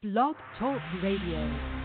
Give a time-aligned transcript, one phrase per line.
[0.00, 1.77] Blog Talk Radio.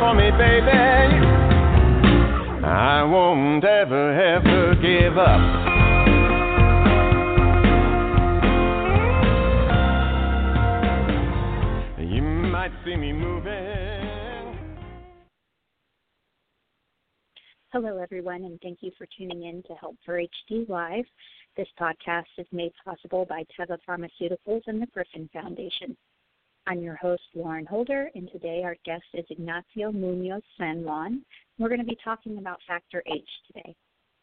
[0.00, 0.70] For me, baby.
[2.64, 5.40] I won't ever, ever give up.
[12.00, 14.00] You might see me moving.
[17.72, 21.04] Hello, everyone, and thank you for tuning in to Help for HD Live.
[21.58, 25.94] This podcast is made possible by Teva Pharmaceuticals and the Griffin Foundation.
[26.70, 31.24] I'm your host, Lauren Holder, and today our guest is Ignacio Munoz San Juan.
[31.58, 33.74] We're going to be talking about Factor H today.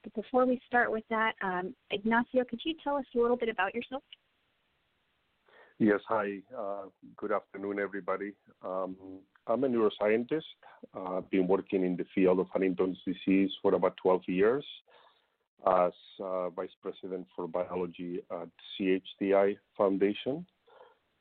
[0.01, 3.49] But before we start with that, um, Ignacio, could you tell us a little bit
[3.49, 4.01] about yourself?
[5.77, 6.37] Yes, hi.
[6.57, 6.83] Uh,
[7.17, 8.31] good afternoon, everybody.
[8.63, 8.95] Um,
[9.45, 10.43] I'm a neuroscientist.
[10.95, 14.63] Uh, I've been working in the field of Huntington's disease for about 12 years
[15.67, 15.91] as
[16.23, 18.47] uh, Vice President for Biology at
[18.79, 20.45] CHDI Foundation.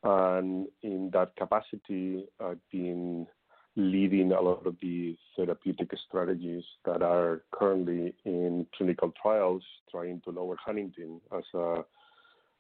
[0.07, 3.27] And in that capacity, I've been
[3.75, 10.31] leading a lot of the therapeutic strategies that are currently in clinical trials trying to
[10.31, 11.85] lower Huntingtin as a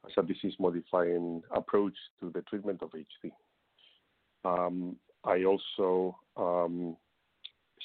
[0.07, 3.31] as a disease modifying approach to the treatment of HD.
[4.45, 6.97] Um, I also um,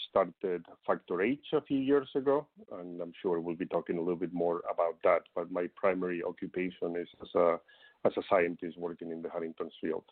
[0.09, 2.47] started Factor H a few years ago,
[2.79, 5.21] and I'm sure we'll be talking a little bit more about that.
[5.35, 7.59] But my primary occupation is as a
[8.05, 10.03] as a scientist working in the Huntington's field.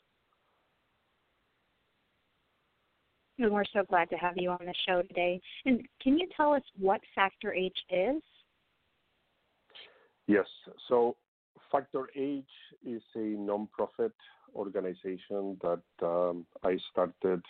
[3.40, 5.40] And we're so glad to have you on the show today.
[5.66, 8.22] And can you tell us what Factor H is?
[10.28, 10.46] Yes.
[10.90, 11.16] So
[11.72, 12.44] Factor H
[12.86, 14.12] is a nonprofit
[14.56, 17.42] organization that um, I started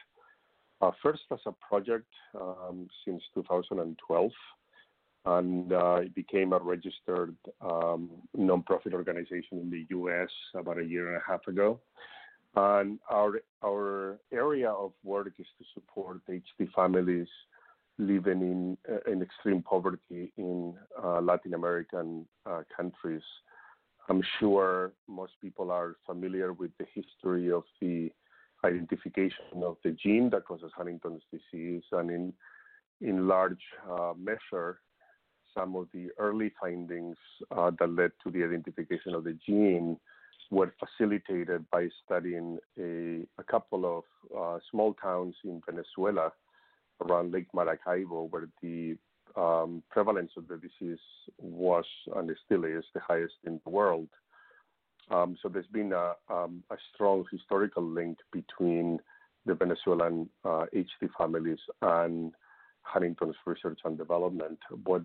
[0.81, 2.07] uh, first as a project
[2.39, 4.31] um, since 2012,
[5.25, 10.29] and uh, it became a registered um, nonprofit organization in the U.S.
[10.55, 11.79] about a year and a half ago.
[12.55, 17.27] And our our area of work is to support HD families
[17.99, 23.21] living in uh, in extreme poverty in uh, Latin American uh, countries.
[24.07, 28.11] I'm sure most people are familiar with the history of the
[28.65, 32.33] identification of the gene that causes Huntington's disease, and in
[33.01, 34.79] in large uh, measure,
[35.55, 37.17] some of the early findings
[37.51, 39.97] uh, that led to the identification of the gene
[40.51, 44.03] were facilitated by studying a, a couple of
[44.37, 46.31] uh, small towns in Venezuela
[47.01, 48.97] around Lake Maracaibo, where the
[49.35, 50.99] um, prevalence of the disease
[51.37, 54.07] was and still is the highest in the world.
[55.11, 58.99] Um, so there's been a, um, a, strong historical link between
[59.45, 62.33] the Venezuelan uh, HD families and
[62.83, 64.59] Huntington's research and development.
[64.83, 65.03] What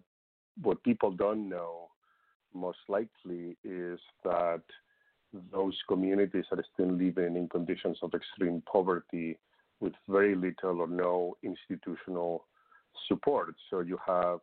[0.63, 1.89] what people don't know
[2.55, 4.63] most likely is that
[5.53, 9.39] those communities are still living in conditions of extreme poverty
[9.81, 12.47] with very little or no institutional
[13.09, 13.55] support.
[13.71, 14.39] So you have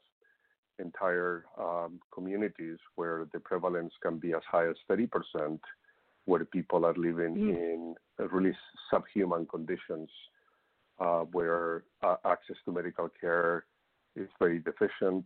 [0.79, 5.59] entire um, communities where the prevalence can be as high as 30%,
[6.25, 7.49] where people are living mm.
[7.55, 7.95] in
[8.31, 8.55] really
[8.89, 10.09] subhuman conditions,
[10.99, 13.65] uh, where uh, access to medical care
[14.15, 15.25] is very deficient.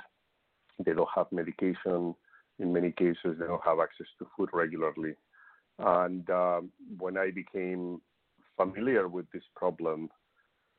[0.84, 2.16] They don't have medication.
[2.60, 5.16] In many cases, they don't have access to food regularly.
[5.80, 8.02] And um, when I became
[8.58, 10.10] familiar with this problem,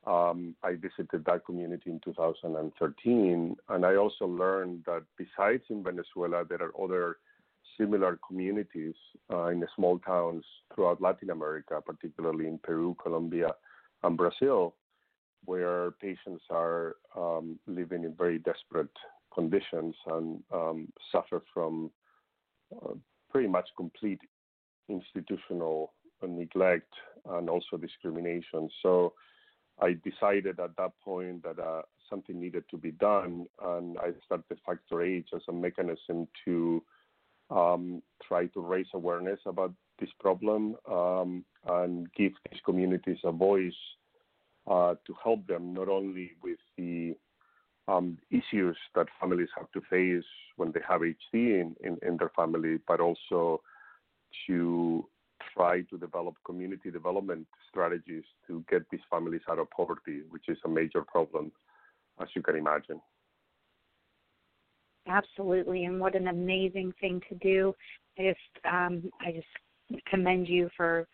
[0.05, 6.45] um, I visited that community in 2013, and I also learned that besides in Venezuela,
[6.45, 7.17] there are other
[7.77, 8.95] similar communities
[9.31, 13.53] uh, in small towns throughout Latin America, particularly in Peru, Colombia,
[14.03, 14.75] and Brazil,
[15.45, 18.89] where patients are um, living in very desperate
[19.37, 21.91] conditions and um, suffer from
[22.75, 22.93] uh,
[23.31, 24.21] pretty much complete
[24.89, 25.93] institutional
[26.27, 26.91] neglect
[27.33, 28.69] and also discrimination.
[28.81, 29.13] So
[29.79, 34.59] I decided at that point that uh, something needed to be done, and I started
[34.65, 36.83] Factor H as a mechanism to
[37.51, 43.81] um, try to raise awareness about this problem um, and give these communities a voice
[44.67, 47.15] uh, to help them not only with the
[47.87, 50.25] um, issues that families have to face
[50.57, 53.61] when they have HD in, in, in their family, but also
[54.45, 55.05] to
[55.55, 60.57] try to develop community development strategies to get these families out of poverty, which is
[60.65, 61.51] a major problem,
[62.21, 62.99] as you can imagine.
[65.07, 67.73] Absolutely, and what an amazing thing to do.
[68.19, 71.07] I just, um, I just commend you for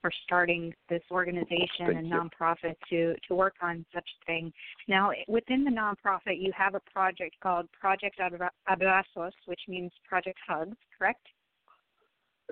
[0.00, 2.14] for starting this organization Thank and you.
[2.14, 4.52] nonprofit to to work on such thing.
[4.86, 8.20] Now, within the nonprofit, you have a project called Project
[8.68, 11.26] Abrazos, which means Project Hugs, correct?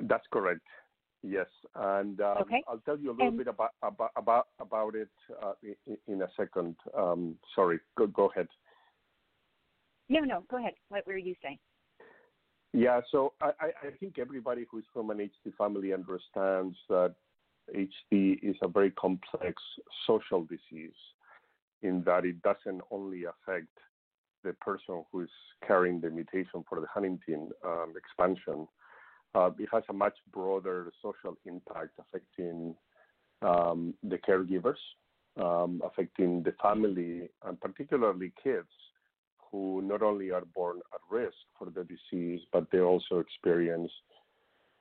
[0.02, 0.60] That's correct.
[1.22, 2.62] Yes, and um, okay.
[2.68, 5.08] I'll tell you a little and, bit about about about, it
[5.42, 6.76] uh, in, in, a second.
[6.96, 8.48] Um, sorry, go go ahead.
[10.08, 10.74] No, no, go ahead.
[10.88, 11.58] What were you saying?
[12.72, 17.14] Yeah, so I, I think everybody who's from an HD family understands that
[17.74, 19.62] HD is a very complex
[20.06, 20.94] social disease
[21.82, 23.68] in that it doesn't only affect
[24.44, 25.30] the person who is
[25.66, 28.66] carrying the mutation for the Huntington um, expansion.
[29.34, 32.74] Uh, it has a much broader social impact affecting
[33.42, 34.78] um, the caregivers,
[35.42, 38.68] um, affecting the family, and particularly kids
[39.50, 43.90] who not only are born at risk for the disease, but they also experience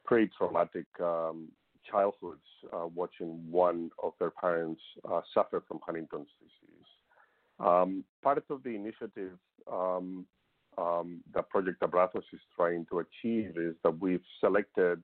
[0.05, 1.49] pre traumatic um,
[1.89, 6.87] childhoods uh, watching one of their parents uh, suffer from Huntington's disease.
[7.59, 9.37] Um, part of the initiative
[9.71, 10.25] um,
[10.77, 15.01] um, that Project Abrazos is trying to achieve is that we've selected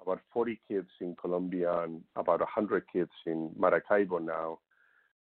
[0.00, 4.58] about 40 kids in Colombia and about 100 kids in Maracaibo now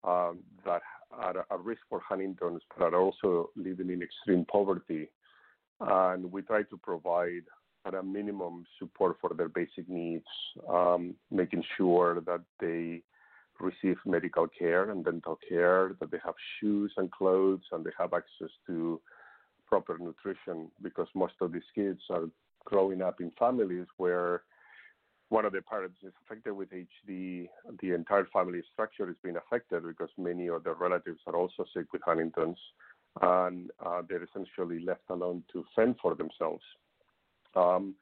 [0.04, 5.10] um, that are at risk for Huntington's, but are also living in extreme poverty.
[5.80, 7.44] And we try to provide
[7.86, 10.26] at a minimum support for their basic needs,
[10.70, 13.02] um, making sure that they
[13.60, 18.14] receive medical care and dental care, that they have shoes and clothes, and they have
[18.14, 19.00] access to
[19.68, 22.30] proper nutrition because most of these kids are
[22.66, 24.42] growing up in families where
[25.30, 27.50] one of the parents is affected with HD,
[27.82, 31.92] the entire family structure is being affected because many of their relatives are also sick
[31.92, 32.58] with Huntington's,
[33.22, 36.64] and uh, they're essentially left alone to fend for themselves.
[37.56, 37.96] Um,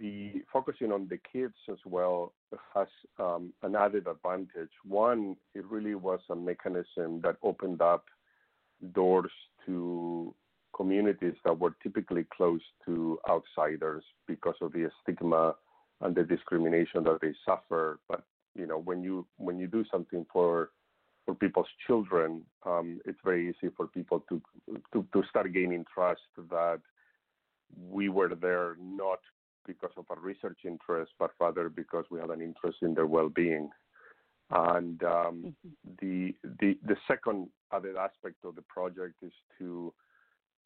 [0.00, 2.32] the focusing on the kids as well
[2.74, 2.88] has
[3.18, 4.70] um, an added advantage.
[4.84, 8.04] One, it really was a mechanism that opened up
[8.92, 9.30] doors
[9.66, 10.34] to
[10.74, 15.54] communities that were typically closed to outsiders because of the stigma
[16.02, 18.00] and the discrimination that they suffer.
[18.08, 18.22] But
[18.54, 20.70] you know, when you when you do something for
[21.24, 24.40] for people's children, um, it's very easy for people to,
[24.92, 26.20] to to start gaining trust
[26.50, 26.80] that
[27.90, 29.18] we were there not
[29.66, 33.70] because of a research interest, but rather because we had an interest in their well-being.
[34.50, 35.90] And um, mm-hmm.
[36.00, 39.92] the the the second other aspect of the project is to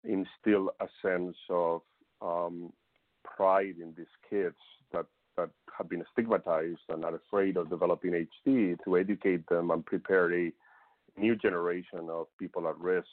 [0.05, 1.81] instill a sense of
[2.20, 2.73] um,
[3.25, 4.56] pride in these kids
[4.93, 5.06] that
[5.37, 10.31] that have been stigmatized and are afraid of developing HD to educate them and prepare
[10.35, 10.53] a
[11.17, 13.06] new generation of people at risk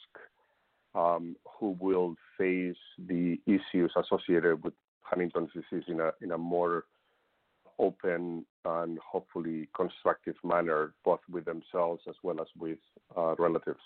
[0.94, 2.76] um, who will face
[3.06, 6.84] the issues associated with Huntington's disease in a in a more
[7.78, 12.78] open and hopefully constructive manner, both with themselves as well as with
[13.16, 13.80] uh, relatives.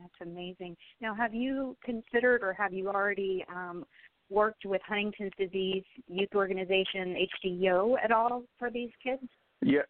[0.00, 0.76] That's amazing.
[1.00, 3.84] Now, have you considered or have you already um,
[4.30, 9.22] worked with Huntington's disease youth organization HDYO at all for these kids?
[9.62, 9.82] Yeah,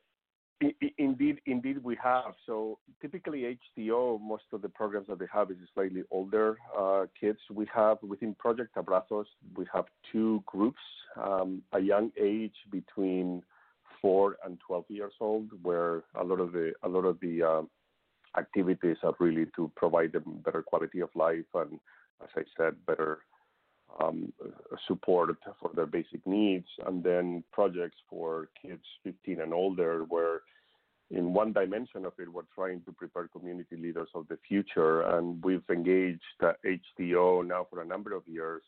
[0.96, 2.32] Indeed, indeed, we have.
[2.46, 7.38] So typically, HDYO, most of the programs that they have is slightly older uh, kids.
[7.52, 10.80] We have within Project Abrazos, we have two groups:
[11.22, 13.42] um, a young age between
[14.00, 17.62] four and 12 years old, where a lot of the a lot of the uh,
[18.38, 21.78] activities are really to provide them better quality of life and,
[22.22, 23.18] as I said, better
[24.00, 24.32] um,
[24.86, 30.40] support for their basic needs, and then projects for kids 15 and older, where
[31.10, 35.02] in one dimension of it, we're trying to prepare community leaders of the future.
[35.02, 38.62] And we've engaged HDYO now for a number of years,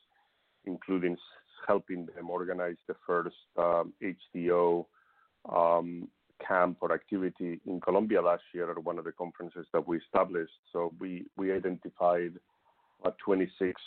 [0.65, 1.17] including
[1.67, 4.87] helping them organize the first um, HDYO
[5.53, 6.09] um,
[6.47, 10.53] camp or activity in Colombia last year at one of the conferences that we established.
[10.73, 12.35] So we, we identified
[13.05, 13.81] uh, 26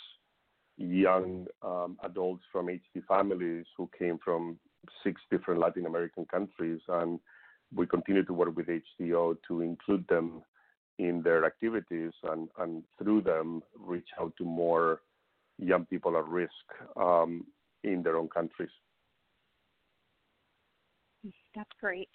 [0.76, 4.58] young um, adults from HD families who came from
[5.04, 7.20] six different Latin American countries, and
[7.74, 10.42] we continue to work with HDYO to include them
[10.98, 15.00] in their activities and, and through them reach out to more
[15.58, 16.52] young people at risk
[16.96, 17.46] um,
[17.84, 18.70] in their own countries.
[21.54, 22.08] That's great.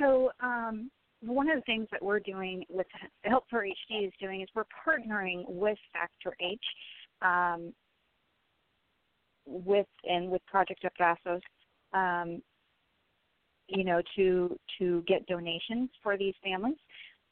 [0.00, 0.90] So, um,
[1.20, 2.86] one of the things that we're doing with
[3.24, 6.60] Help for HD is doing is we're partnering with Factor H
[7.22, 7.72] um,
[9.46, 11.40] with and with Project Abrazos,
[11.92, 12.42] um,
[13.68, 16.76] you know, to to get donations for these families.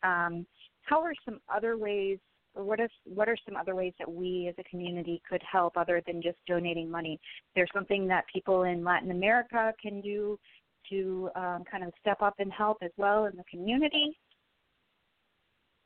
[0.03, 0.47] Um,
[0.83, 2.19] how are some other ways,
[2.55, 5.77] or what is what are some other ways that we as a community could help
[5.77, 7.21] other than just donating money?
[7.55, 10.39] There's something that people in Latin America can do
[10.91, 14.17] to um, kind of step up and help as well in the community.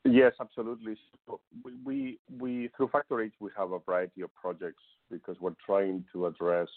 [0.04, 0.97] Yes, absolutely.
[1.26, 1.40] So
[1.85, 6.26] we, we, through Factor H we have a variety of projects because we're trying to
[6.26, 6.69] address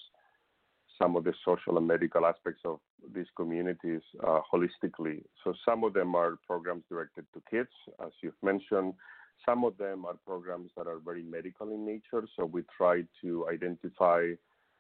[1.01, 2.80] some of the social and medical aspects of
[3.15, 5.24] these communities uh, holistically.
[5.44, 7.70] So some of them are programs directed to kids,
[8.06, 8.94] as you've mentioned.
[9.46, 12.27] Some of them are programs that are very medical in nature.
[12.36, 14.32] So we try to identify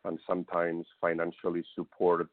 [0.05, 2.27] and sometimes financially support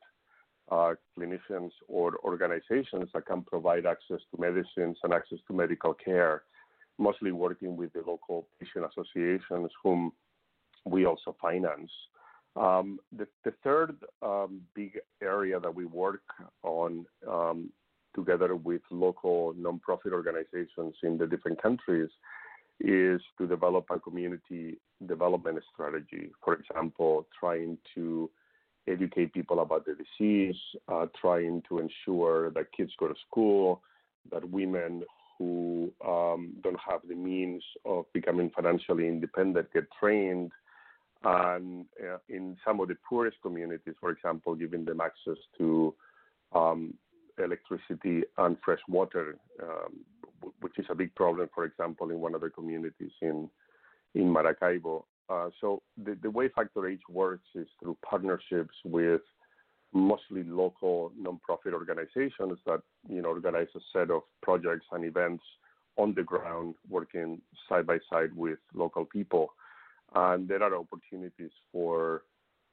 [0.70, 6.42] clinicians or organizations that can provide access to medicines and access to medical care,
[6.98, 10.12] mostly working with the local patient associations whom
[10.84, 11.90] we also finance.
[12.56, 16.22] Um, the, the, third um, big area that we work
[16.64, 17.70] on um,
[18.14, 22.08] together with local nonprofit organizations in the different countries
[22.80, 26.30] is to develop a community development strategy.
[26.44, 28.30] For example, trying to
[28.90, 30.56] educate people about the disease,
[30.88, 33.82] uh, trying to ensure that kids go to school,
[34.30, 35.02] that women
[35.38, 40.52] who um, don't have the means of becoming financially independent get trained,
[41.24, 45.94] and uh, in some of the poorest communities, for example, giving them access to
[46.52, 46.94] um,
[47.38, 50.00] electricity and fresh water, um,
[50.60, 53.48] which is a big problem, for example, in one of the communities in
[54.14, 55.06] in Maracaibo.
[55.30, 59.20] Uh, so the, the way Factor H works is through partnerships with
[59.92, 65.42] mostly local nonprofit organizations that you know organize a set of projects and events
[65.96, 69.52] on the ground, working side by side with local people.
[70.14, 72.22] And there are opportunities for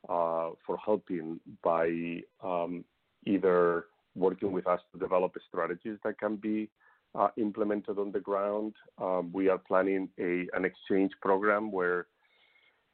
[0.09, 2.83] uh, for helping by um,
[3.25, 3.85] either
[4.15, 6.69] working with us to develop strategies that can be
[7.13, 8.73] uh, implemented on the ground.
[8.99, 12.07] Um, we are planning a an exchange program where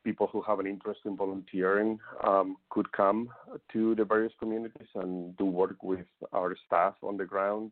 [0.04, 3.30] people who have an interest in volunteering um, could come
[3.72, 7.72] to the various communities and do work with our staff on the ground.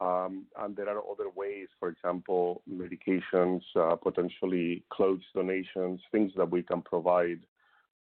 [0.00, 6.50] Um, and there are other ways, for example, medications, uh, potentially clothes donations, things that
[6.50, 7.40] we can provide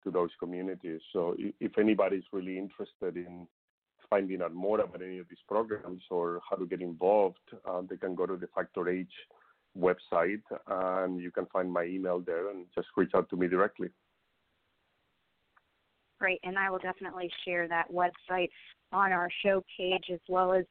[0.04, 1.02] to those communities.
[1.12, 3.48] So if anybody's really interested in
[4.10, 7.38] finding out more about any of these programs or how to get involved,
[7.68, 9.08] uh, they can go to the Factor H
[9.78, 13.90] website, and you can find my email there and just reach out to me directly.
[16.20, 18.50] Great, and I will definitely share that website
[18.92, 20.66] on our show page as well as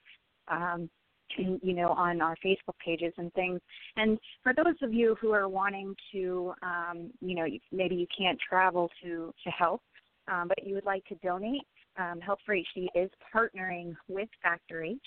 [0.48, 0.90] um,
[1.36, 3.60] you know on our Facebook pages and things.
[3.96, 8.38] And for those of you who are wanting to, um, you know, maybe you can't
[8.46, 9.82] travel to to help,
[10.30, 11.62] um, but you would like to donate,
[11.98, 14.98] um, Help for HD is partnering with Factor H.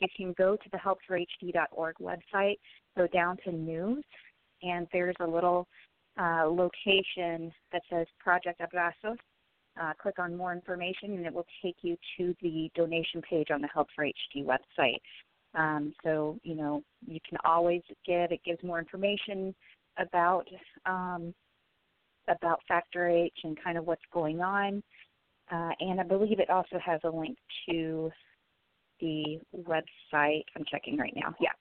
[0.00, 2.56] You can go to the helpforhd.org website,
[2.96, 4.04] go down to news,
[4.62, 5.66] and there's a little
[6.20, 9.16] uh, location that says Project Abrazos.
[9.80, 13.60] Uh, click on more information, and it will take you to the donation page on
[13.60, 15.00] the Help for HD website.
[15.54, 18.32] Um, so you know you can always give.
[18.32, 19.54] It gives more information
[19.98, 20.46] about
[20.86, 21.34] um,
[22.28, 24.82] about Factor H and kind of what's going on.
[25.50, 27.36] Uh, and I believe it also has a link
[27.68, 28.10] to
[29.00, 30.44] the website.
[30.56, 31.34] I'm checking right now.
[31.40, 31.52] Yeah.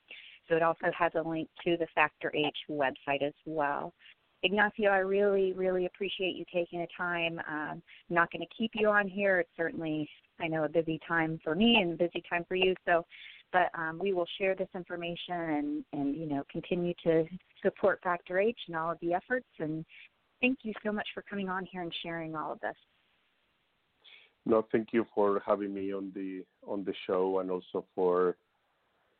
[0.47, 3.93] So it also has a link to the Factor H website as well.
[4.43, 7.39] Ignacio, I really, really appreciate you taking the time.
[7.49, 9.39] Um, I'm not going to keep you on here.
[9.39, 10.07] It's certainly,
[10.39, 12.75] I know, a busy time for me and a busy time for you.
[12.85, 13.05] So,
[13.51, 17.25] but um, we will share this information and, and you know continue to
[17.63, 19.47] support Factor H and all of the efforts.
[19.59, 19.83] And
[20.41, 22.75] thank you so much for coming on here and sharing all of this.
[24.45, 28.37] No, thank you for having me on the on the show and also for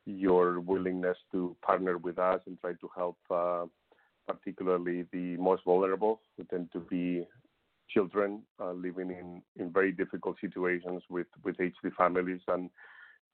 [0.06, 3.66] your willingness to partner with us and try to help uh,
[4.28, 7.26] particularly the most vulnerable who tend to be
[7.90, 9.12] children uh, living
[9.58, 12.42] in, very difficult situations with, with HD families.
[12.48, 12.70] And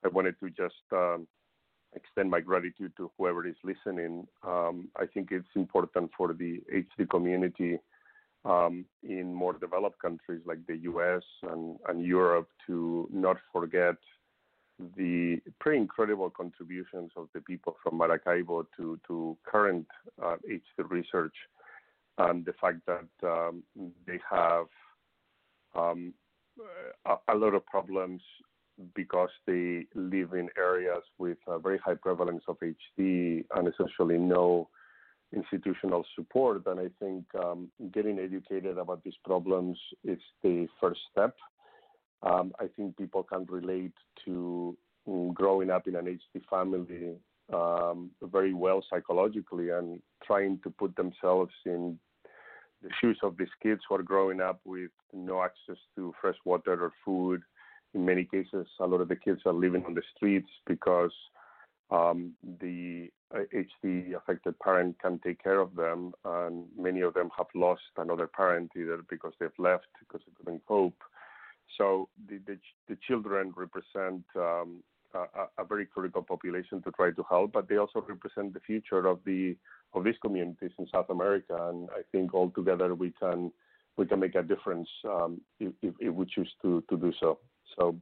[0.04, 1.26] I wanted to just um,
[1.94, 4.26] extend my gratitude to whoever is listening.
[4.46, 7.78] Um, I think it's important for the HD community
[8.44, 13.96] um, in more developed countries like the US and, and Europe to not forget
[14.96, 19.86] the pretty incredible contributions of the people from Maracaibo to, to current
[20.22, 21.34] uh, HD research
[22.18, 23.62] and the fact that um,
[24.06, 24.66] they have
[25.74, 26.12] um,
[27.06, 28.20] a, a, lot of problems
[28.94, 34.68] because they live in areas with a very high prevalence of HD and essentially no
[35.32, 36.66] institutional support.
[36.66, 41.36] And I think um, getting educated about these problems is the first step.
[42.22, 44.76] Um, I think people can relate to
[45.08, 47.16] mm, growing up in an HD family
[47.52, 51.98] um, very well psychologically and trying to put themselves in
[52.82, 56.72] the shoes of these kids who are growing up with no access to fresh water
[56.72, 57.42] or food.
[57.94, 61.12] In many cases, a lot of the kids are living on the streets because
[61.92, 67.30] um, the HD uh, affected parent can take care of them, and many of them
[67.36, 71.02] have lost another parent either because they've left because they couldn't cope.
[71.76, 72.58] So the the,
[72.88, 74.82] the children represent um,
[75.14, 79.06] a, a, very critical population to try to help, but they also represent the future
[79.06, 79.56] of the
[79.94, 83.52] of these communities in South America, and I think all together we can
[83.96, 87.38] we can make a difference um, if, if, if, we choose to, to do so.
[87.76, 87.94] So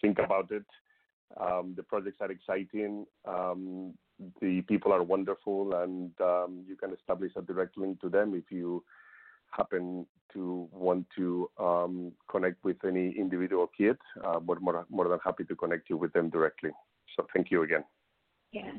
[0.00, 0.64] think about it.
[1.38, 3.06] Um, the projects are exciting.
[3.26, 3.94] Um,
[4.40, 8.50] the people are wonderful, and um, you can establish a direct link to them if
[8.50, 8.84] you
[9.50, 13.96] happen to want to um, connect with any individual kid.
[14.24, 16.70] Uh, we're more, more than happy to connect you with them directly.
[17.16, 17.84] So thank you again.
[18.52, 18.70] Yeah,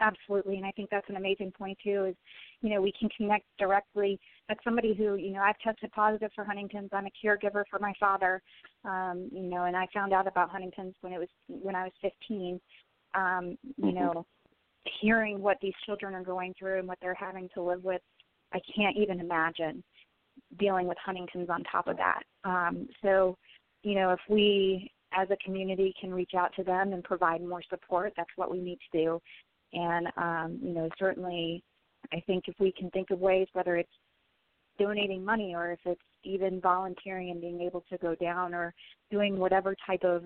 [0.00, 2.16] absolutely and i think that's an amazing point too is
[2.62, 6.44] you know we can connect directly as somebody who you know i've tested positive for
[6.44, 8.42] huntington's i'm a caregiver for my father
[8.84, 11.92] um you know and i found out about huntington's when it was when i was
[12.02, 12.60] 15
[13.14, 13.96] um you mm-hmm.
[13.96, 14.26] know
[15.00, 18.00] hearing what these children are going through and what they're having to live with
[18.52, 19.82] i can't even imagine
[20.58, 23.36] dealing with huntington's on top of that um so
[23.82, 27.62] you know if we as a community can reach out to them and provide more
[27.68, 29.20] support that's what we need to do
[29.72, 31.62] and um, you know, certainly,
[32.12, 33.92] I think if we can think of ways, whether it's
[34.78, 38.74] donating money or if it's even volunteering and being able to go down or
[39.10, 40.24] doing whatever type of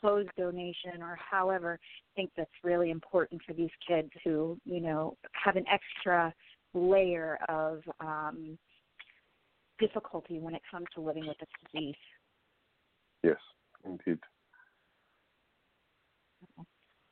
[0.00, 5.16] clothes donation or however, I think that's really important for these kids who you know
[5.32, 6.34] have an extra
[6.74, 8.58] layer of um,
[9.78, 11.94] difficulty when it comes to living with this disease.
[13.22, 13.38] Yes,
[13.84, 14.18] indeed.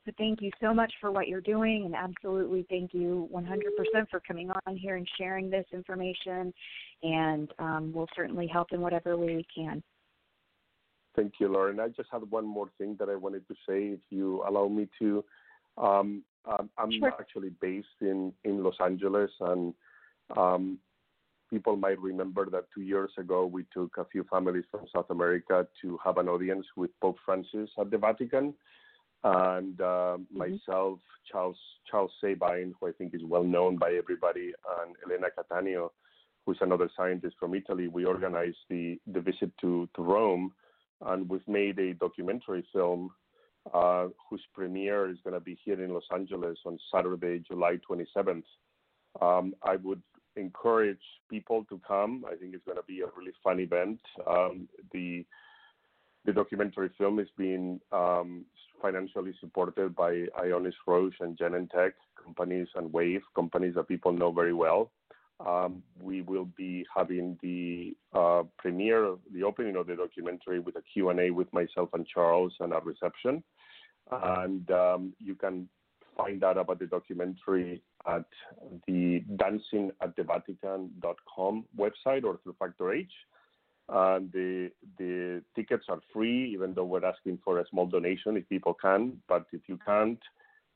[0.04, 4.20] So thank you so much for what you're doing, and absolutely thank you 100% for
[4.26, 6.52] coming on here and sharing this information.
[7.04, 9.82] And um, we'll certainly help in whatever way we can.
[11.14, 11.78] Thank you, Lauren.
[11.78, 14.88] I just had one more thing that I wanted to say, if you allow me
[14.98, 15.24] to.
[15.78, 17.12] Um, um I'm sure.
[17.20, 19.72] actually based in, in Los Angeles, and
[20.36, 20.78] um,
[21.48, 25.66] people might remember that two years ago we took a few families from South America
[25.82, 28.54] to have an audience with Pope Francis at the Vatican
[29.24, 30.38] and uh, mm-hmm.
[30.38, 30.98] myself,
[31.30, 31.56] Charles
[31.90, 35.90] Charles Sabine, who I think is well known by everybody, and Elena Cattaneo,
[36.44, 37.88] who's another scientist from Italy.
[37.88, 40.52] We organized the the visit to to Rome,
[41.02, 43.10] and we've made a documentary film
[43.72, 48.44] uh, whose premiere is going to be here in Los Angeles on Saturday, July 27th.
[49.20, 50.02] Um, I would
[50.36, 52.24] encourage people to come.
[52.26, 54.00] I think it's going to be a really fun event.
[54.26, 55.24] Um, the
[56.24, 58.44] the documentary film is being um,
[58.80, 64.54] financially supported by Ionis Roche and Genentech companies and Wave companies that people know very
[64.54, 64.90] well.
[65.44, 70.82] Um, we will be having the uh, premiere, the opening of the documentary with a
[70.92, 73.42] Q&A with myself and Charles and a reception.
[74.10, 75.68] And um, you can
[76.16, 78.24] find out about the documentary at
[78.86, 83.10] the dancingatthevatican.com website or through Factor H.
[83.94, 88.48] And the the tickets are free, even though we're asking for a small donation if
[88.48, 89.18] people can.
[89.28, 90.18] But if you can't,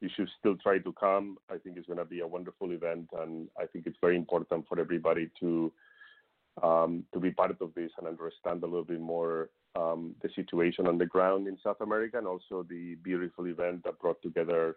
[0.02, 1.38] you should still try to come.
[1.50, 4.66] I think it's going to be a wonderful event, and I think it's very important
[4.68, 5.72] for everybody to
[6.62, 10.86] um, to be part of this and understand a little bit more um, the situation
[10.86, 14.76] on the ground in South America, and also the beautiful event that brought together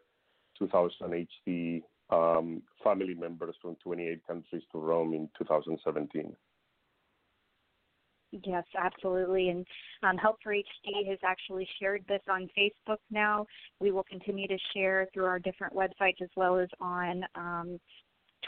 [0.58, 6.36] 2,000 HD um, family members from 28 countries to Rome in 2017.
[8.32, 9.50] Yes, absolutely.
[9.50, 9.66] And
[10.04, 13.46] um, Help for HD has actually shared this on Facebook now.
[13.80, 17.80] We will continue to share through our different websites as well as on um,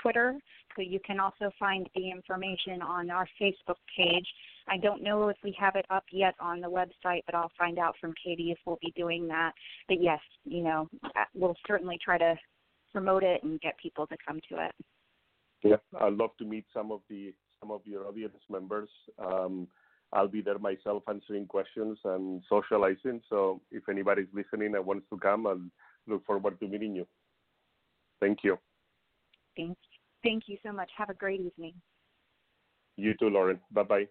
[0.01, 0.37] Twitter.
[0.75, 4.25] So you can also find the information on our Facebook page.
[4.67, 7.79] I don't know if we have it up yet on the website, but I'll find
[7.79, 9.51] out from Katie if we'll be doing that.
[9.87, 12.35] But yes, you know, uh, we'll certainly try to
[12.93, 14.71] promote it and get people to come to it.
[15.63, 18.89] Yeah, I'd love to meet some of the some of your audience members.
[19.19, 19.67] Um,
[20.13, 23.21] I'll be there myself answering questions and socializing.
[23.29, 25.61] So if anybody's listening and wants to come, I'll
[26.07, 27.07] look forward to meeting you.
[28.19, 28.57] Thank you.
[29.55, 29.77] Thank,
[30.23, 30.89] thank you so much.
[30.97, 31.73] Have a great evening.
[32.97, 33.59] You too, Lauren.
[33.71, 34.07] Bye bye.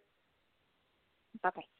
[1.42, 1.79] Bye bye.